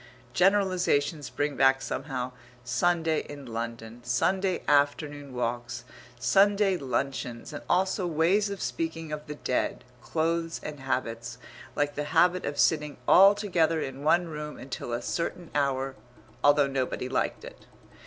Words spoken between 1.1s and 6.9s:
bring back somehow Sunday in London, Sunday afternoon walks, Sunday